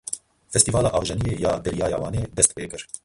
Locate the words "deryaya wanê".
1.65-2.21